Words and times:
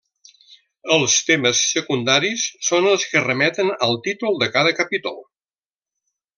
Els 0.95 1.17
temes 1.27 1.61
secundaris 1.73 2.47
són 2.69 2.89
els 2.95 3.07
que 3.11 3.23
remeten 3.27 3.71
al 3.89 3.97
títol 4.09 4.43
de 4.45 4.51
cada 4.59 4.77
capítol. 4.83 5.25